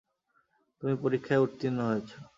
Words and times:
তুমি 0.83 0.93
পরীক্ষায় 1.03 1.43
উত্তীর্ণ 1.45 1.79
হয়েছ। 1.89 2.09